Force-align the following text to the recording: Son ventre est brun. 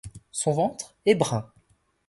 Son 0.31 0.53
ventre 0.53 0.95
est 1.05 1.13
brun. 1.13 1.51